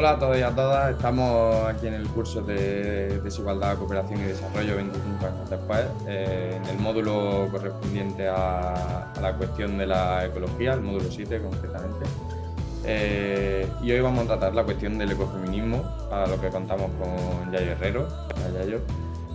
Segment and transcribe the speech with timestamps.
[0.00, 4.22] Hola a todos y a todas, estamos aquí en el curso de Desigualdad, Cooperación y
[4.22, 10.72] Desarrollo 25 años después, eh, en el módulo correspondiente a, la cuestión de la ecología,
[10.72, 12.06] el módulo 7 concretamente.
[12.86, 17.52] Eh, y hoy vamos a tratar la cuestión del ecofeminismo, para lo que contamos con
[17.52, 18.08] Yayo Herrero.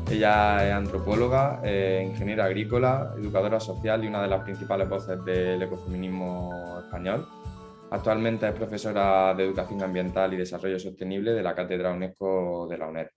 [0.09, 5.61] Ella es antropóloga, eh, ingeniera agrícola, educadora social y una de las principales voces del
[5.61, 7.27] ecofeminismo español.
[7.91, 12.87] Actualmente es profesora de Educación Ambiental y Desarrollo Sostenible de la Cátedra UNESCO de la
[12.87, 13.07] UNED.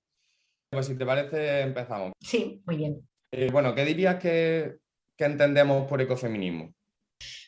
[0.70, 2.12] Pues si te parece, empezamos.
[2.20, 3.08] Sí, muy bien.
[3.32, 4.76] Eh, bueno, ¿qué dirías que,
[5.16, 6.74] que entendemos por ecofeminismo?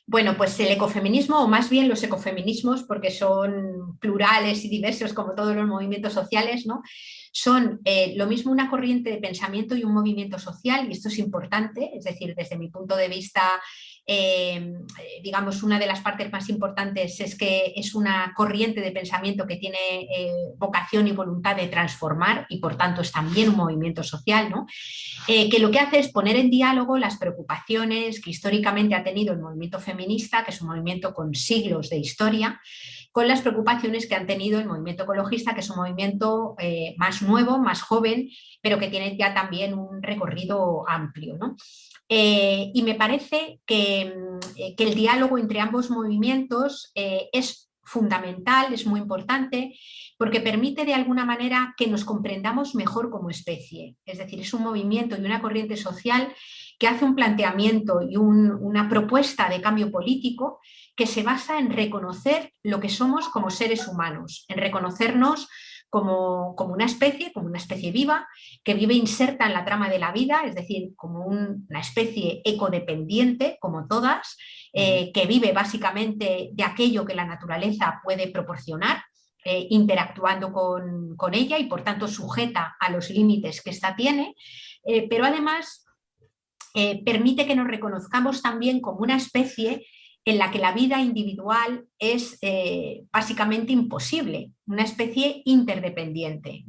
[0.07, 5.35] Bueno, pues el ecofeminismo, o más bien los ecofeminismos, porque son plurales y diversos como
[5.35, 6.83] todos los movimientos sociales, ¿no?
[7.33, 11.19] son eh, lo mismo una corriente de pensamiento y un movimiento social, y esto es
[11.19, 13.43] importante, es decir, desde mi punto de vista,
[14.13, 14.75] eh,
[15.23, 19.55] digamos, una de las partes más importantes es que es una corriente de pensamiento que
[19.55, 24.51] tiene eh, vocación y voluntad de transformar y por tanto es también un movimiento social,
[24.51, 24.67] ¿no?
[25.27, 29.39] que lo que hace es poner en diálogo las preocupaciones que históricamente ha tenido el
[29.39, 32.61] movimiento feminista, que es un movimiento con siglos de historia,
[33.13, 37.23] con las preocupaciones que han tenido el movimiento ecologista, que es un movimiento eh, más
[37.23, 38.29] nuevo, más joven,
[38.63, 41.39] pero que tiene ya también un recorrido amplio.
[42.09, 48.73] Eh, y me parece que, mm, que, el diálogo entre ambos movimientos eh, es fundamental,
[48.73, 49.77] es muy importante,
[50.17, 53.97] porque permite de alguna manera que nos comprendamos mejor como especie.
[54.05, 56.33] Es decir, es un movimiento y una corriente social
[56.79, 60.61] que hace un planteamiento y una propuesta de cambio político
[61.01, 65.49] que se basa en reconocer lo que somos como seres humanos, en reconocernos
[65.89, 68.29] como, una especie, como una especie viva,
[68.63, 73.57] que vive inserta en la trama de la vida, es decir, como una especie ecodependiente,
[73.63, 74.37] como todas,
[74.75, 79.03] eh, que vive básicamente de aquello que la naturaleza puede proporcionar,
[79.43, 84.35] eh, interactuando con, ella y por tanto sujeta a los límites que ésta tiene,
[84.85, 85.87] eh, pero además
[87.05, 89.85] permite que nos reconozcamos también como una especie
[90.25, 96.65] en la que la vida individual es eh, básicamente imposible, una especie interdependiente,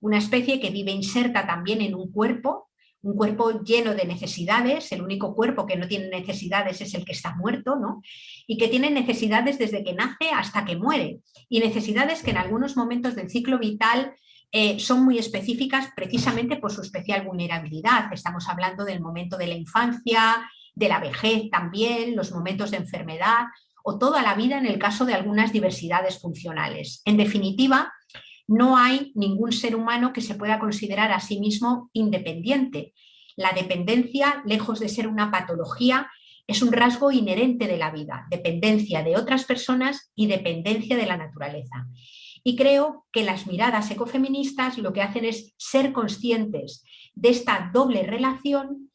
[0.00, 2.68] una especie que vive inserta también en un cuerpo,
[3.02, 7.12] un cuerpo lleno de necesidades, el único cuerpo que no tiene necesidades es el que
[7.12, 8.02] está muerto, ¿no?
[8.46, 12.76] y que tiene necesidades desde que nace hasta que muere, y necesidades que en algunos
[12.76, 14.14] momentos del ciclo vital
[14.52, 18.12] eh, son muy específicas precisamente por su especial vulnerabilidad.
[18.12, 23.46] Estamos hablando del momento de la infancia, de la vejez también, los momentos de enfermedad
[23.82, 27.02] o toda la vida en el caso de algunas diversidades funcionales.
[27.04, 27.92] En definitiva,
[28.46, 32.92] no hay ningún ser humano que se pueda considerar a sí mismo independiente.
[33.36, 36.10] La dependencia, lejos de ser una patología,
[36.46, 41.16] es un rasgo inherente de la vida, dependencia de otras personas y dependencia de la
[41.16, 41.86] naturaleza.
[42.42, 46.82] Y creo que las miradas ecofeministas lo que hacen es ser conscientes
[47.14, 48.89] de esta doble relación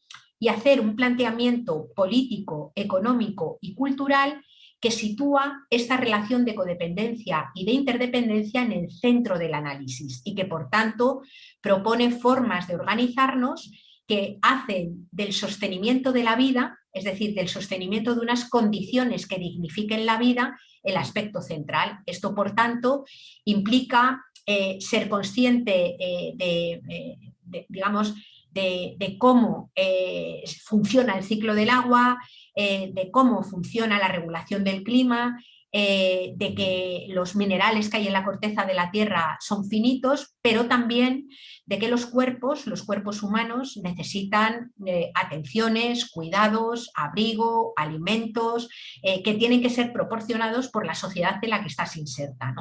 [0.46, 4.44] y hacer un planteamiento político, económico y cultural
[4.80, 10.36] que sitúa esta relación de codependencia y de interdependencia en el centro del análisis y
[10.36, 11.24] que por tanto
[11.62, 13.72] propone formas de organizarnos
[14.06, 19.40] que hacen del sostenimiento de la vida, es decir, del sostenimiento de unas condiciones que
[19.40, 22.02] dignifiquen la vida, el aspecto central.
[22.06, 23.06] Esto, por tanto,
[23.46, 28.14] implica eh, ser consciente eh, de, de, digamos,
[28.56, 32.18] de, cómo eh, funciona el ciclo del agua,
[32.56, 38.08] eh, de cómo funciona la regulación del clima, eh, de que los minerales que hay
[38.08, 41.28] en la corteza de la Tierra son finitos, pero también
[41.66, 48.70] de que los cuerpos, los cuerpos humanos, necesitan eh, atenciones, cuidados, abrigo, alimentos,
[49.02, 52.54] eh, que tienen que ser proporcionados por la sociedad en la que estás inserta.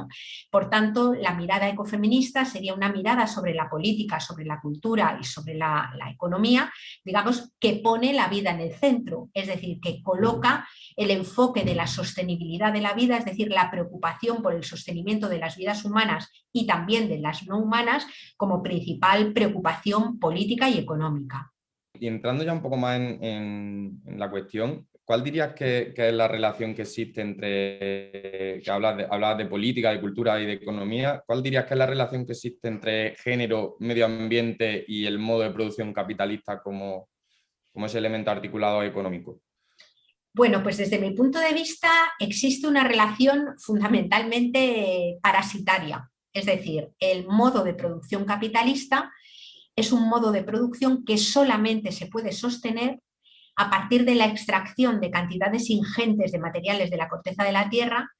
[0.50, 5.24] Por tanto, la mirada ecofeminista sería una mirada sobre la política, sobre la cultura y
[5.24, 6.72] sobre la economía,
[7.04, 10.66] digamos, que pone la vida en el centro, es decir, que coloca
[10.96, 15.28] el enfoque de la sostenibilidad de la vida, es decir, la preocupación por el sostenimiento
[15.28, 18.06] de las vidas humanas y también de las no humanas
[18.36, 21.52] como principal preocupación política y económica.
[21.98, 26.74] Y entrando ya un poco más en, la cuestión, ¿cuál dirías que, es la relación
[26.74, 31.66] que existe entre, que hablas de, de, política, de cultura y de economía, cuál dirías
[31.66, 35.92] que es la relación que existe entre género, medio ambiente y el modo de producción
[35.92, 37.08] capitalista como,
[37.72, 39.40] como ese elemento articulado económico?
[40.32, 47.26] Bueno, pues desde mi punto de vista existe una relación fundamentalmente parasitaria es decir, el
[47.26, 49.10] modo de producción capitalista
[49.76, 53.00] es un modo de producción que solamente se puede sostener
[53.56, 57.70] a partir de la extracción de cantidades ingentes de materiales de la corteza de la
[57.70, 58.10] Tierra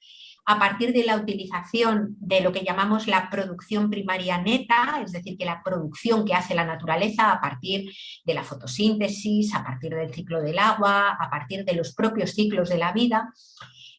[0.47, 5.37] a partir de la utilización de lo que llamamos la producción primaria neta, es decir,
[5.37, 7.91] que la producción que hace la naturaleza a partir
[8.23, 12.69] de la fotosíntesis, a partir del ciclo del agua, a partir de los propios ciclos
[12.69, 13.33] de la vida,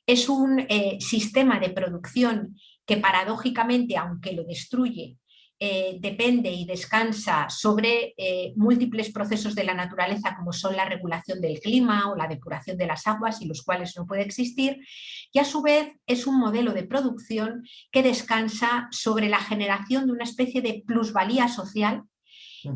[0.07, 5.17] es un eh, sistema de producción que paradójicamente, aunque lo destruye,
[5.59, 11.41] eh, depende y descansa sobre eh, múltiples procesos de la naturaleza como son la regulación
[11.41, 14.87] del clima o la depuración de las aguas y los cuales no puede existir
[15.33, 20.13] y a su vez es un modelo de producción que descansa sobre la generación de
[20.13, 22.03] una especie de plusvalía social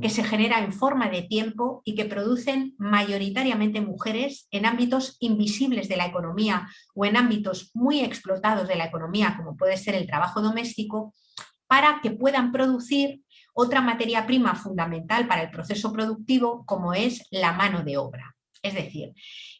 [0.00, 5.88] que se genera en forma de tiempo y que producen mayoritariamente mujeres en ámbitos invisibles
[5.88, 10.06] de la economía o en ámbitos muy explotados de la economía, como puede ser el
[10.06, 11.14] trabajo doméstico,
[11.66, 13.22] para que puedan producir
[13.52, 18.36] otra materia prima fundamental para el proceso productivo como es la mano de obra.
[18.62, 19.12] Es decir,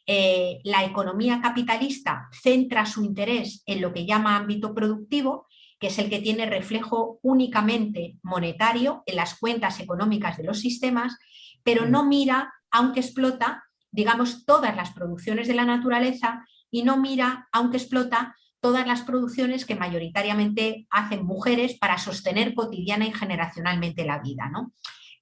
[0.06, 5.46] eh, la economía capitalista centra su interés en lo que llama ámbito productivo,
[5.80, 11.16] que es el que tiene reflejo únicamente monetario en las cuentas económicas de los sistemas,
[11.64, 17.48] pero no mira, aunque explota, digamos, todas las producciones de la naturaleza y no mira,
[17.50, 24.18] aunque explota, todas las producciones que mayoritariamente hacen mujeres para sostener cotidiana y generacionalmente la
[24.18, 24.50] vida.
[24.52, 24.72] ¿no?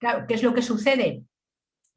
[0.01, 1.23] Claro, ¿qué es lo que sucede?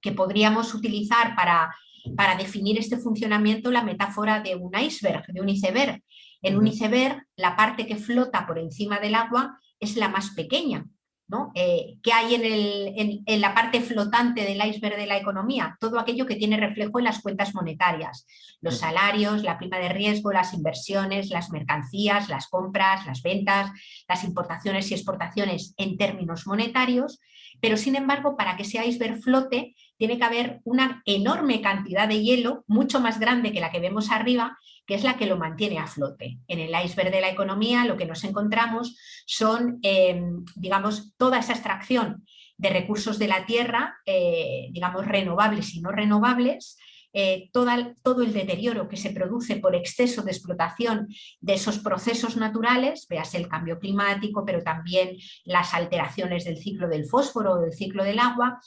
[0.01, 1.75] Que podríamos utilizar para,
[2.15, 6.03] para definir este funcionamiento la metáfora de un iceberg, de un iceberg.
[6.41, 10.85] En un iceberg, la parte que flota por encima del agua es la más pequeña,
[11.27, 11.51] ¿no?
[11.55, 15.77] Eh, ¿Qué hay en, en, la parte flotante del iceberg de la economía?
[15.79, 18.25] Todo aquello que tiene reflejo en las cuentas monetarias,
[18.59, 23.71] los salarios, la prima de riesgo, las inversiones, las mercancías, las compras, las ventas,
[24.07, 27.19] las importaciones y exportaciones en términos monetarios,
[27.61, 32.23] pero sin embargo, para que ese iceberg flote, tiene que haber una enorme cantidad de
[32.23, 34.57] hielo, mucho más grande que la que vemos arriba,
[34.87, 36.39] que es la que lo mantiene a flote.
[36.47, 41.53] En el iceberg de la economía lo que nos encontramos son, em, digamos, toda esa
[41.53, 42.25] extracción
[42.57, 46.79] de recursos de la tierra, eh, digamos, renovables y no renovables,
[47.13, 51.09] eh, todo el deterioro que se produce por exceso de explotación
[51.41, 57.05] de esos procesos naturales, veas el cambio climático, pero también las alteraciones del ciclo del
[57.05, 58.59] fósforo o del ciclo del agua,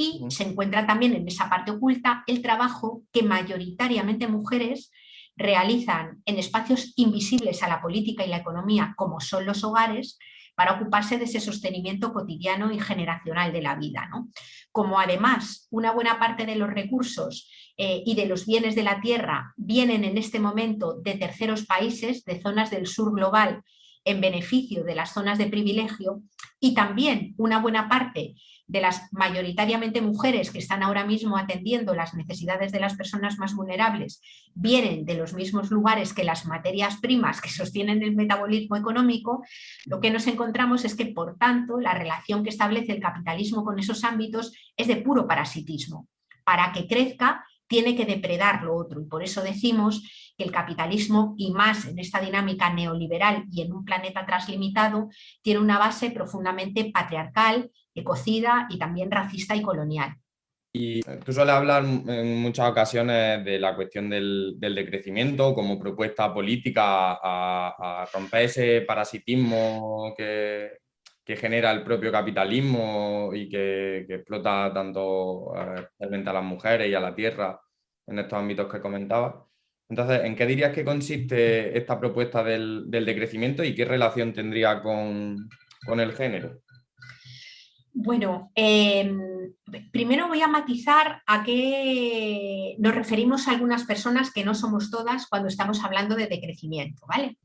[0.00, 4.90] y se encuentra también en esa parte oculta el trabajo que mayoritariamente mujeres
[5.36, 10.18] realizan en espacios invisibles a la política y la economía, como son los hogares,
[10.54, 14.08] para ocuparse de ese sostenimiento cotidiano y generacional de la vida.
[14.10, 14.28] ¿no?
[14.72, 19.02] Como además una buena parte de los recursos eh, y de los bienes de la
[19.02, 23.62] tierra vienen en este momento de terceros países, de zonas del sur global,
[24.04, 26.22] en beneficio de las zonas de privilegio,
[26.60, 28.34] y también una buena parte
[28.66, 33.54] de las mayoritariamente mujeres que están ahora mismo atendiendo las necesidades de las personas más
[33.56, 34.22] vulnerables
[34.54, 39.42] vienen de los mismos lugares que las materias primas que sostienen el metabolismo económico,
[39.86, 43.78] lo que nos encontramos es que, por tanto, la relación que establece el capitalismo con
[43.78, 46.06] esos ámbitos es de puro parasitismo.
[46.44, 51.34] Para que crezca, tiene que depredar lo otro y por eso decimos que el capitalismo
[51.36, 55.10] y más en esta dinámica neoliberal y en un planeta translimitado
[55.42, 60.16] tiene una base profundamente patriarcal, ecocida y también racista y colonial.
[60.72, 67.18] Y tú sueles hablar en muchas ocasiones de la cuestión del, decrecimiento como propuesta política
[67.22, 70.78] a, romper ese parasitismo que,
[71.36, 77.14] genera el propio capitalismo y que, explota tanto eh, a las mujeres y a la
[77.14, 77.60] tierra
[78.06, 79.49] en estos ámbitos que comentaba.
[79.90, 85.50] Entonces, ¿en qué dirías que consiste esta propuesta del, decrecimiento y qué relación tendría con
[85.86, 86.62] el género?
[87.92, 89.18] Bueno, em,
[89.90, 95.26] primero voy a matizar a qué nos referimos a algunas personas que no somos todas
[95.26, 97.36] cuando estamos hablando de decrecimiento, ¿vale?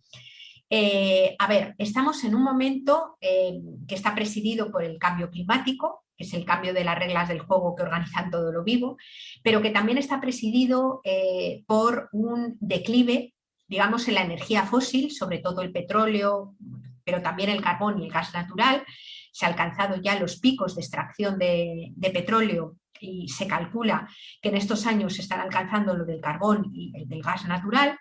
[0.70, 6.05] Eh, a ver, estamos en un momento em, que está presidido por el cambio climático,
[6.18, 8.98] es el cambio de las reglas del juego que organizan todo lo vivo,
[9.44, 13.34] pero que también está presidido eh, por un declive,
[13.68, 16.56] digamos, en la energía fósil, sobre todo el petróleo,
[17.04, 18.84] pero también el carbón y el gas natural,
[19.32, 24.08] se han alcanzado ya los picos de extracción de, petróleo y se calcula
[24.42, 28.00] que en estos años se están alcanzando lo del carbón y el del gas natural,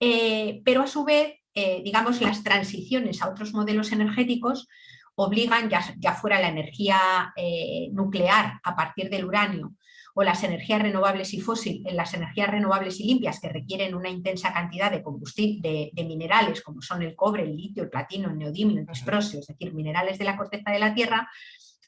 [0.00, 4.68] eh, pero a su vez, eh, digamos, las transiciones a otros modelos energéticos
[5.14, 9.74] obligan, ya, ya fuera la energía eh, nuclear a partir del uranio
[10.14, 14.52] o las energías renovables y fósiles, las energías renovables y limpias que requieren una intensa
[14.52, 18.80] cantidad de combustible, de, minerales como son el cobre, el litio, el platino, el neodimio,
[18.80, 21.30] el disprosio, es decir, minerales de la corteza de la Tierra,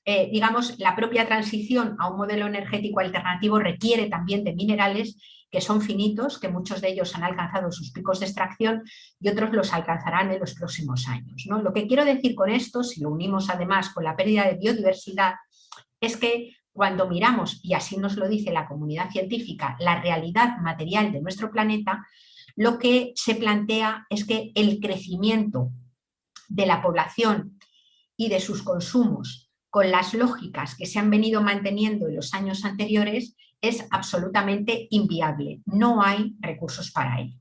[0.04, 5.16] eh, digamos, la propia transición a un modelo energético alternativo requiere también de minerales
[5.48, 8.82] que son finitos, que muchos de ellos han alcanzado sus picos de extracción
[9.20, 11.44] y otros los alcanzarán en los próximos años.
[11.46, 11.62] ¿no?
[11.62, 15.34] Lo que quiero decir con esto, si lo unimos además con la pérdida de biodiversidad,
[16.00, 21.12] es que cuando miramos, y así nos lo dice la comunidad científica, la realidad material
[21.12, 22.06] de nuestro planeta,
[22.56, 25.70] lo que se plantea es que el crecimiento
[26.48, 27.58] de la población
[28.16, 32.66] y de sus consumos con las lógicas que se han venido manteniendo en los años
[32.66, 35.62] anteriores es absolutamente inviable.
[35.64, 37.38] No hay recursos para ello.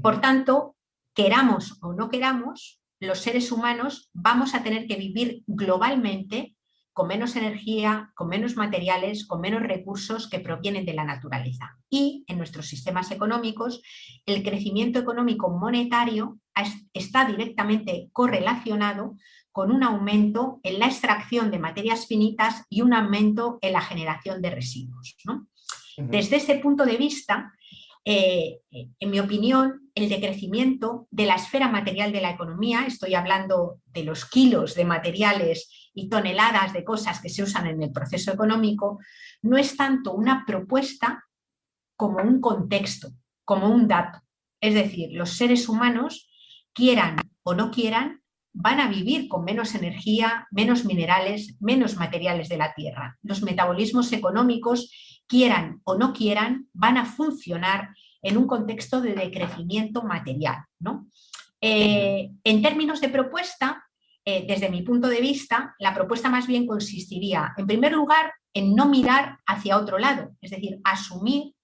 [0.00, 0.76] Por tanto,
[1.12, 6.54] queramos o no queramos, los seres humanos vamos a tener que vivir globalmente
[6.92, 11.76] con menos energía, con menos materiales, con menos recursos que provienen de la naturaleza.
[11.90, 13.82] Y en nuestros sistemas económicos,
[14.24, 16.38] el crecimiento económico monetario
[16.92, 19.16] está directamente correlacionado
[19.54, 24.42] con un aumento en la extracción de materias finitas y un aumento en la generación
[24.42, 25.16] de residuos.
[25.96, 27.52] Desde ese punto de vista,
[28.04, 33.78] eh, en mi opinión, el decrecimiento de la esfera material de la economía, estoy hablando
[33.86, 38.32] de los kilos de materiales y toneladas de cosas que se usan en el proceso
[38.32, 38.98] económico,
[39.42, 41.22] no es tanto una propuesta
[41.96, 43.10] como un contexto,
[43.44, 44.18] como un dato.
[44.60, 46.28] Es decir, los seres humanos,
[46.72, 48.23] quieran o no quieran,
[48.54, 53.18] van a vivir con menos energía, menos minerales, menos materiales de la tierra.
[53.22, 54.90] Los metabolismos económicos,
[55.26, 57.90] quieran o no quieran, van a funcionar
[58.22, 60.64] en un contexto de decrecimiento material.
[60.78, 61.08] ¿no?
[61.60, 63.84] Eh, en términos de propuesta,
[64.24, 68.74] eh, desde mi punto de vista, la propuesta más bien consistiría, en primer lugar, en
[68.76, 71.54] no mirar hacia otro lado, es decir, asumir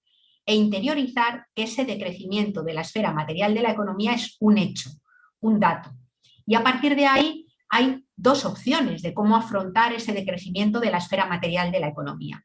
[0.45, 4.89] e interiorizar que ese decrecimiento de la esfera material de la economía es un hecho,
[5.39, 5.91] un dato,
[6.45, 10.97] y a partir de ahí hay dos opciones de cómo afrontar ese decrecimiento de la
[10.97, 12.43] esfera material de la economía.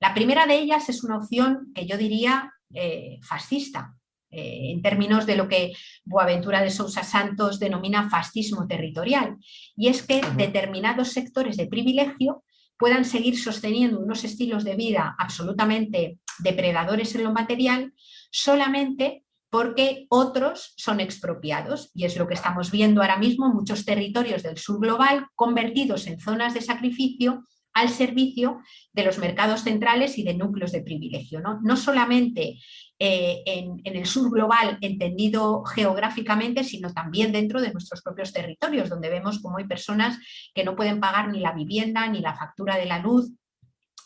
[0.00, 3.94] La primera de ellas es una opción que yo diría eh, fascista,
[4.30, 5.72] eh, en términos de lo que
[6.04, 9.36] Boaventura de Sousa Santos denomina fascismo territorial,
[9.76, 12.44] y es que determinados sectores de privilegio
[12.76, 17.94] puedan seguir sosteniendo unos estilos de vida absolutamente depredadores en lo material
[18.30, 19.24] solamente
[19.56, 24.58] porque otros son expropiados y es lo que estamos viendo ahora mismo muchos territorios del
[24.58, 28.60] sur global convertidos en zonas de sacrificio al servicio
[28.92, 31.40] de los mercados centrales y de núcleos de privilegio.
[31.40, 32.58] No, no solamente
[32.98, 39.08] eh, en, el sur global entendido geográficamente, sino también dentro de nuestros propios territorios, donde
[39.08, 40.18] vemos cómo hay personas
[40.54, 43.32] que no pueden pagar ni la vivienda ni la factura de la luz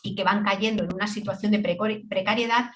[0.01, 1.59] y que van cayendo en una situación de
[2.07, 2.71] precariedad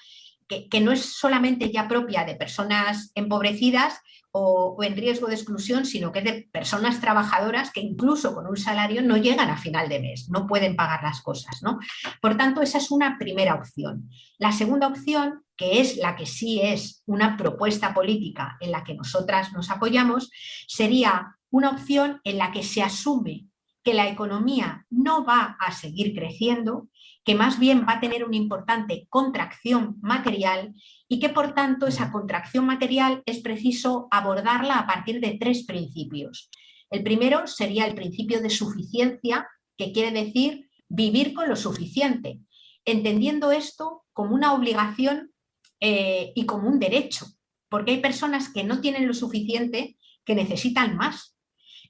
[0.48, 4.00] que, no es solamente ya propia de personas empobrecidas
[4.30, 8.56] o, en riesgo de exclusión, sino que es de personas trabajadoras que incluso con un
[8.56, 11.62] salario no llegan a final de mes, no pueden pagar las cosas.
[11.62, 11.78] ¿no?
[12.20, 14.08] Por tanto, esa es una primera opción.
[14.38, 18.94] La segunda opción, que es la que sí es una propuesta política en la que
[18.94, 20.30] nosotras nos apoyamos,
[20.68, 23.46] sería una opción en la que se asume
[23.86, 26.88] que la economía no va a seguir creciendo,
[27.22, 30.74] que más bien va a tener una importante contracción material
[31.06, 36.50] y que por tanto esa contracción material es preciso abordarla a partir de tres principios.
[36.90, 42.40] El primero sería el principio de suficiencia, que quiere decir vivir con lo suficiente,
[42.84, 45.30] entendiendo esto como una obligación
[45.78, 47.26] eh, y como un derecho,
[47.68, 51.36] porque hay personas que no tienen lo suficiente, que necesitan más.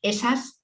[0.03, 0.63] Esas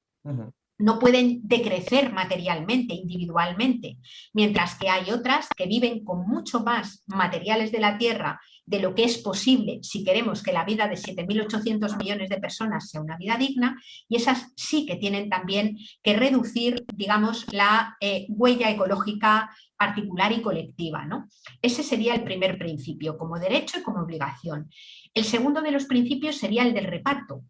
[0.83, 3.99] no pueden decrecer materialmente, individualmente,
[4.33, 8.95] mientras que hay otras que viven con mucho más materiales de la tierra de lo
[8.95, 13.17] que es posible si queremos que la vida de 7.800 millones de personas sea una
[13.17, 19.51] vida digna y esas sí que tienen también que reducir, digamos, la eh, huella ecológica
[19.77, 21.05] particular y colectiva.
[21.05, 21.29] ¿no?
[21.61, 24.69] Ese sería el primer principio, como derecho y como obligación.
[25.15, 27.45] El segundo de los principios sería el del reparto.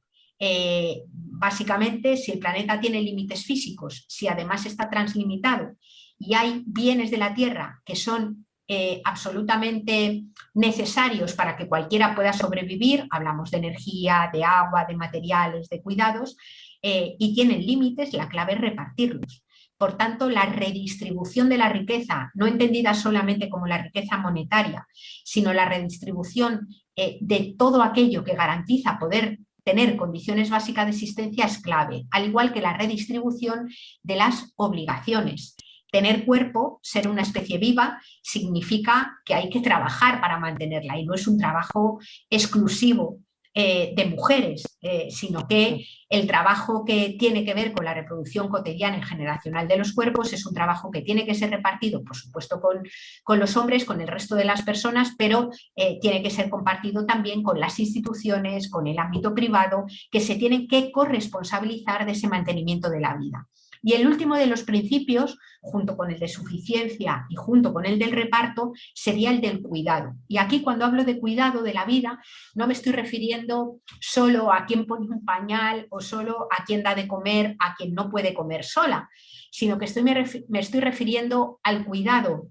[0.45, 5.77] Eh, básicamente, si el planeta tiene límites físicos, si además está translimitado
[6.19, 12.33] y hay bienes de la Tierra que son eh, absolutamente necesarios para que cualquiera pueda
[12.33, 16.37] sobrevivir, hablamos de energía, de agua, de materiales, de cuidados,
[16.83, 19.45] eh, y tienen límites, la clave es repartirlos.
[19.79, 24.89] Por tanto, la redistribución de la riqueza, no entendida solamente como la riqueza monetaria,
[25.25, 31.59] sino la redistribución de todo aquello que garantiza poder tener condiciones básicas de existencia es
[31.59, 33.69] clave, al igual que la redistribución
[34.02, 35.57] de las obligaciones.
[35.90, 41.14] Tener cuerpo, ser una especie viva, significa que hay que trabajar para mantenerla y no
[41.14, 42.00] es un trabajo
[42.31, 43.19] exclusivo
[43.54, 48.49] eh, de mujeres, eh, sino que el trabajo que tiene que ver con la reproducción
[48.49, 52.16] cotidiana y generacional de los cuerpos es un trabajo que tiene que ser repartido, por
[52.16, 52.82] supuesto, con,
[53.23, 57.04] con los hombres, con el resto de las personas, pero eh, tiene que ser compartido
[57.04, 62.28] también con las instituciones, con el ámbito privado, que se tienen que corresponsabilizar de ese
[62.28, 63.49] mantenimiento de la vida.
[63.83, 67.99] Y el último de los principios, junto con el de suficiencia y junto con el
[67.99, 70.15] del reparto, sería el del cuidado.
[70.29, 72.23] Y aquí cuando hablo de cuidado de la vida,
[72.55, 76.95] no me estoy refiriendo solo a quien pone un pañal o solo a quien da
[76.95, 79.09] de comer, a quien no puede comer sola,
[79.51, 82.49] sino que estoy, me, estoy refiriendo al cuidado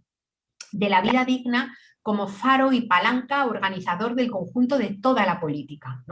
[0.72, 6.04] de la vida digna como faro y palanca organizador del conjunto de toda la política.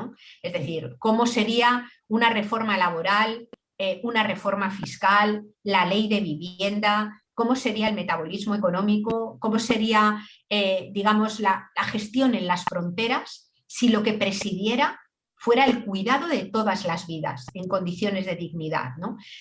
[0.41, 3.47] Es decir, cómo sería una reforma laboral,
[3.81, 10.21] eh, una reforma fiscal, la ley de vivienda, cómo sería el metabolismo económico, cómo sería,
[10.49, 14.99] eh, digamos, la, gestión en las fronteras si lo que presidiera
[15.37, 18.89] fuera el cuidado de todas las vidas en condiciones de dignidad.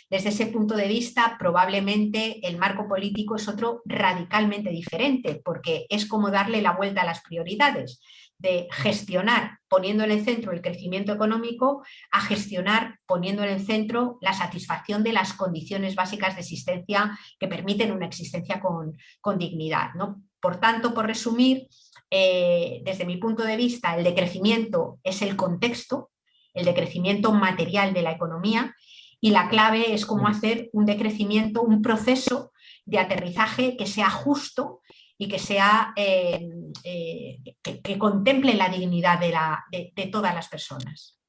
[0.09, 6.07] Desde ese punto de vista, probablemente el marco político es otro radicalmente diferente, porque es
[6.07, 8.01] como darle la vuelta a las prioridades
[8.39, 14.19] de gestionar poniendo en el centro el crecimiento económico a gestionar poniendo en el centro
[14.21, 18.97] la satisfacción de las condiciones básicas de existencia que permiten una existencia con,
[19.39, 19.95] dignidad.
[19.95, 20.23] ¿no?
[20.41, 21.69] Por tanto, por resumir,
[22.11, 26.11] eh, desde mi punto de vista, el decrecimiento es el contexto,
[26.55, 28.75] el decrecimiento material de la economía
[29.21, 32.53] y la clave es cómo hacer un decrecimiento, un proceso
[32.87, 34.81] de aterrizaje que sea justo
[35.21, 36.49] y que sea eh,
[36.85, 41.21] eh, que, contemple la dignidad de, la, de, todas las personas.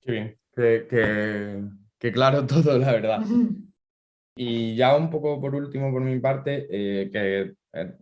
[0.00, 0.38] Qué bien,
[1.98, 3.22] que, claro todo, la verdad.
[4.34, 7.52] Y ya un poco por último, por mi parte, eh, que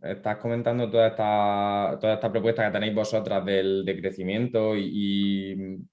[0.03, 5.85] estás comentando toda esta, toda esta propuesta que tenéis vosotras del decrecimiento y,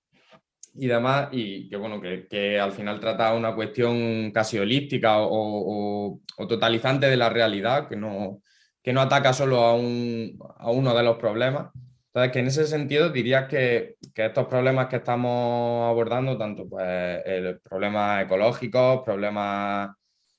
[0.76, 6.48] y, demás, y que bueno, que, al final trata una cuestión casi holística o, o
[6.48, 8.44] totalizante de la realidad, que no,
[8.88, 11.72] que no ataca solo a, uno de los problemas.
[12.06, 17.60] Entonces, que en ese sentido dirías que, estos problemas que estamos abordando, tanto pues, el
[17.60, 19.90] problemas ecológicos, problemas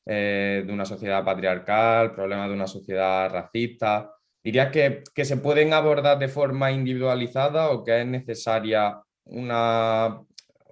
[0.06, 4.10] eh, de una sociedad patriarcal, problemas de una sociedad racista,
[4.42, 10.22] ¿dirías que, se pueden abordar de forma individualizada o que es necesaria una,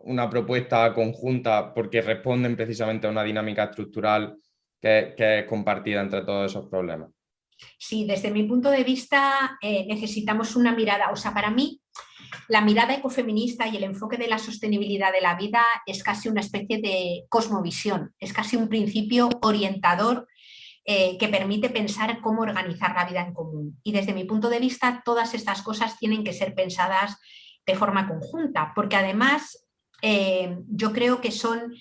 [0.05, 4.39] una propuesta conjunta porque responden precisamente a una dinámica estructural
[4.81, 7.16] que es compartida entre todos esos problemas?
[7.79, 11.81] Sí, desde mi punto de vista eh, necesitamos una mirada, o sea, para mí
[12.49, 16.41] la mirada ecofeminista y el enfoque de la sostenibilidad de la vida es casi una
[16.41, 20.27] especie de cosmovisión, es casi un principio orientador
[20.85, 23.81] eh, que permite pensar cómo organizar la vida en común.
[23.83, 27.17] Y desde mi punto de vista, todas estas cosas tienen que ser pensadas
[27.67, 29.67] de forma conjunta, porque además
[30.03, 31.75] eh, yo creo que son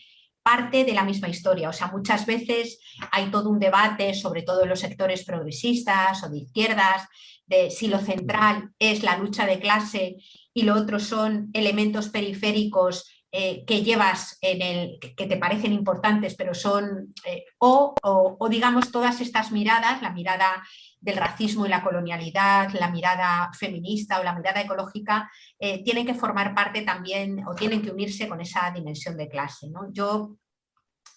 [0.45, 1.69] parte de la misma historia.
[1.69, 2.79] O sea, muchas veces
[3.11, 7.07] hay todo un debate, sobre todo en los sectores progresistas o de izquierdas,
[7.47, 10.17] de si lo central es la lucha de clase
[10.53, 16.35] y lo otro son elementos periféricos eh, que llevas en el que te parecen importantes,
[16.35, 20.63] pero son eh, o, o, digamos todas estas miradas, la mirada
[21.05, 26.15] del racismo y la colonialidad, la mirada feminista o la mirada ecológica, eh, tienen que
[26.15, 29.69] formar parte también o tienen que unirse con esa dimensión de clase.
[29.69, 29.93] ¿no?
[29.93, 30.35] Yo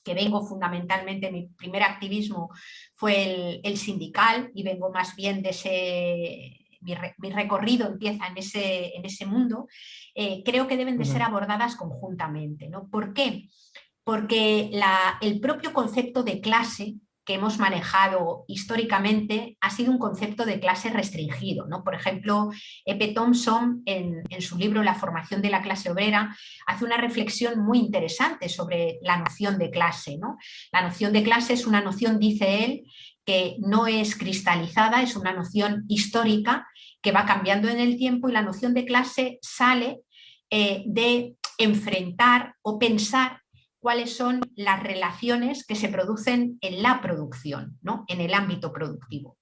[0.04, 2.50] que vengo fundamentalmente, mi primer activismo
[2.94, 9.06] fue el, sindical y vengo más bien de ese, mi, recorrido empieza en ese, en
[9.06, 9.68] ese mundo,
[10.14, 12.68] eh, creo que deben de ser abordadas conjuntamente.
[12.68, 12.88] ¿no?
[12.88, 13.48] ¿Por qué?
[14.04, 14.70] Porque
[15.22, 16.96] el propio concepto de clase
[17.28, 21.66] que hemos manejado históricamente ha sido un concepto de clase restringido.
[21.66, 21.84] ¿no?
[21.84, 22.48] Por ejemplo,
[22.86, 26.34] Epe Thompson, en, su libro La formación de la clase obrera,
[26.66, 30.16] hace una reflexión muy interesante sobre la noción de clase.
[30.16, 30.38] ¿no?
[30.72, 32.84] La noción de clase es una noción, dice él,
[33.26, 36.66] que no es cristalizada, es una noción histórica
[37.02, 40.00] que va cambiando en el tiempo y la noción de clase sale
[40.48, 43.42] eh, de enfrentar o pensar
[43.80, 48.04] cuáles son las relaciones que se producen en la producción, ¿no?
[48.08, 49.38] en el ámbito productivo.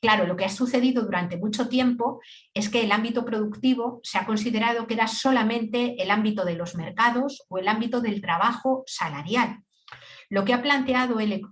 [0.00, 2.20] Claro, lo que ha sucedido durante mucho tiempo
[2.54, 6.74] es que el ámbito productivo se ha considerado que era solamente el ámbito de los
[6.74, 9.58] mercados o el ámbito del trabajo salarial.
[10.30, 11.42] Lo que ha planteado el,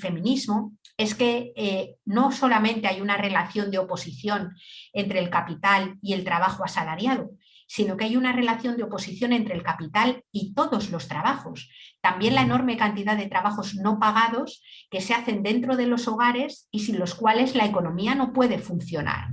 [0.00, 4.54] feminismo es que eh, no solamente hay una relación de oposición
[4.92, 7.32] entre el capital y el trabajo asalariado,
[7.70, 11.70] sino que hay una relación de oposición entre el capital y todos los trabajos.
[12.00, 16.66] También la enorme cantidad de trabajos no pagados que se hacen dentro de los hogares
[16.72, 19.28] y sin los cuales la economía no puede funcionar.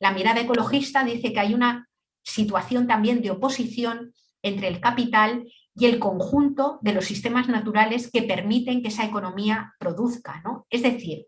[0.00, 1.86] La mirada ecologista dice que hay una
[2.22, 8.22] situación también de oposición entre el capital y el conjunto de los sistemas naturales que
[8.22, 10.40] permiten que esa economía produzca.
[10.46, 10.66] ¿no?
[10.70, 11.26] Es decir,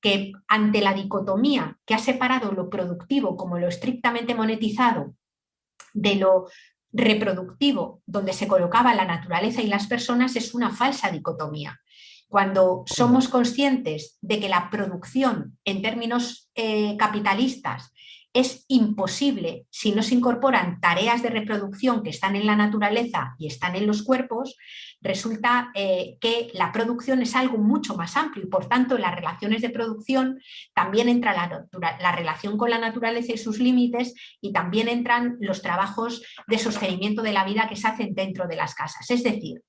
[0.00, 5.16] que ante la dicotomía que ha separado lo productivo como lo estrictamente monetizado
[5.94, 6.46] de lo
[6.92, 11.80] reproductivo, donde se colocaba la naturaleza y las personas, es una falsa dicotomía.
[12.28, 17.92] Cuando somos conscientes de que la producción en términos eh, capitalistas
[18.38, 23.48] es imposible si no se incorporan tareas de reproducción que están en la naturaleza y
[23.48, 24.56] están en los cuerpos,
[25.00, 29.14] resulta eh, que la producción es algo mucho más amplio y por tanto en las
[29.16, 30.38] relaciones de producción
[30.72, 35.60] también entra la, la relación con la naturaleza y sus límites y también entran los
[35.60, 39.10] trabajos de sostenimiento de la vida que se hacen dentro de las casas.
[39.10, 39.62] Es decir,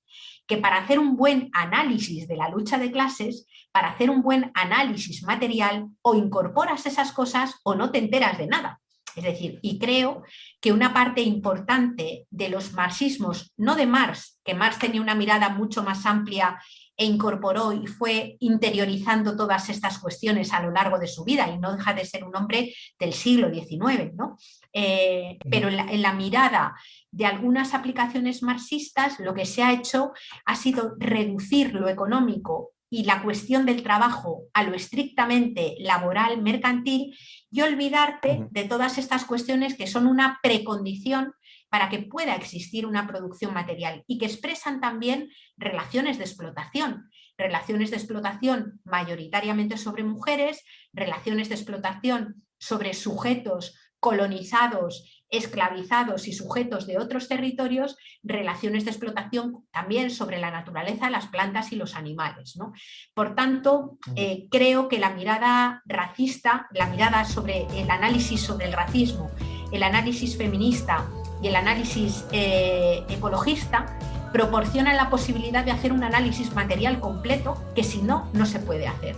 [0.50, 4.50] que para hacer un buen análisis de la lucha de clases, para hacer un buen
[4.54, 8.80] análisis material, o incorporas esas cosas o no te enteras de nada.
[9.14, 10.24] Es decir, y creo
[10.60, 15.50] que una parte importante de los marxismos, no de Marx, que Marx tenía una mirada
[15.50, 16.60] mucho más amplia
[17.00, 21.58] e incorporó y fue interiorizando todas estas cuestiones a lo largo de su vida y
[21.58, 24.36] no deja de ser un hombre del siglo XIX, ¿no?
[24.74, 26.76] Eh, pero en la, mirada
[27.10, 30.12] de algunas aplicaciones marxistas lo que se ha hecho
[30.44, 37.16] ha sido reducir lo económico y la cuestión del trabajo a lo estrictamente laboral, mercantil,
[37.50, 41.32] y olvidarte de todas estas cuestiones que son una precondición
[41.70, 47.90] para que pueda existir una producción material y que expresan también relaciones de explotación, relaciones
[47.90, 56.98] de explotación mayoritariamente sobre mujeres, relaciones de explotación sobre sujetos colonizados, esclavizados y sujetos de
[56.98, 62.56] otros territorios, relaciones de explotación también sobre la naturaleza, las plantas y los animales.
[62.56, 62.72] ¿no?
[63.14, 68.72] Por tanto, eh, creo que la mirada racista, la mirada sobre el análisis sobre el
[68.72, 69.30] racismo,
[69.70, 71.06] el análisis feminista
[71.42, 73.98] y el análisis eh, ecologista
[74.32, 78.86] proporciona la posibilidad de hacer un análisis material completo que si no, no se puede
[78.86, 79.16] hacer.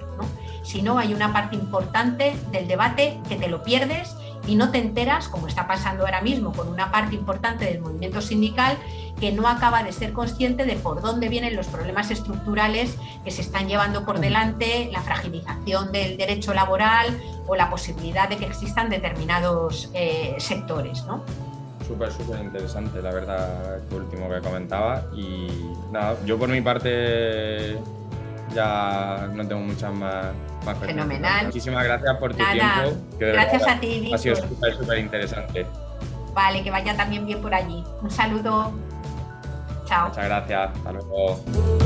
[0.63, 4.79] Si no, hay una parte importante del debate que te lo pierdes y no te
[4.79, 8.77] enteras, como está pasando ahora mismo con una parte importante del movimiento sindical,
[9.21, 13.43] que no acaba de ser consciente de por dónde vienen los problemas estructurales que se
[13.43, 18.89] están llevando por delante, la fragilización del derecho laboral o la posibilidad de que existan
[18.89, 21.05] determinados eh, sectores.
[21.05, 21.23] ¿no?
[21.93, 25.03] Súper, súper interesante, la verdad, esto último que comentaba.
[25.15, 25.47] Y
[25.91, 27.77] nada, yo por mi parte
[28.55, 30.29] ya no tengo muchas más,
[30.65, 31.47] más Fenomenal.
[31.47, 32.97] Muchísimas gracias por tu tiempo.
[33.19, 35.67] gracias a ti, Ha sido súper, súper interesante.
[36.33, 37.85] Vale, que vaya también bien por allí.
[38.01, 38.73] Un saludo.
[39.85, 40.09] Chao.
[40.09, 40.71] Muchas gracias.
[40.75, 41.82] Hasta luego.